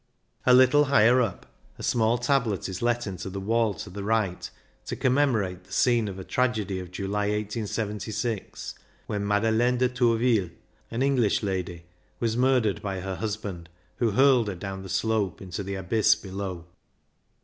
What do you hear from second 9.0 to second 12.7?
when Madeleine de Tourville, an English lady, was mur